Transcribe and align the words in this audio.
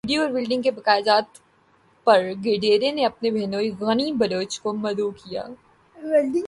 video 0.03 0.21
اور 0.21 0.29
welding 0.31 0.61
کے 0.61 0.71
بقایاجات 0.71 1.37
پر 2.07 2.23
گڈریے 2.37 2.91
نے 2.91 3.03
اپنے 3.05 3.31
بہنوئی 3.31 3.69
غنی 3.79 4.11
بلوچ 4.13 4.59
کو 4.61 4.73
مدعو 4.75 5.09
کیا 5.13 5.43